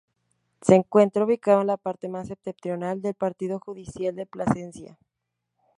[0.61, 4.97] Se encuentra ubicado en la parte más septentrional del partido judicial de Plasencia.